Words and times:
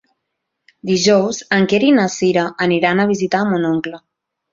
Dijous 0.89 1.41
en 1.57 1.67
Quer 1.73 1.79
i 1.87 1.91
na 1.97 2.05
Cira 2.13 2.45
aniran 2.67 3.03
a 3.03 3.05
visitar 3.13 3.43
mon 3.51 3.69
oncle. 3.71 4.01